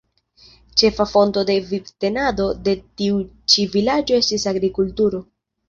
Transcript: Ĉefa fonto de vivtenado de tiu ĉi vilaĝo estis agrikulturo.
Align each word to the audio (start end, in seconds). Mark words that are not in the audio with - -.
Ĉefa 0.81 1.05
fonto 1.11 1.43
de 1.49 1.57
vivtenado 1.73 2.49
de 2.69 2.75
tiu 3.03 3.21
ĉi 3.55 3.69
vilaĝo 3.77 4.21
estis 4.25 4.51
agrikulturo. 4.57 5.25